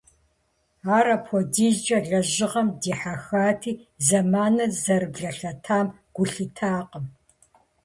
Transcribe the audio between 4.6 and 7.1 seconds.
зэрыблэлъэтам гу лъитакъым.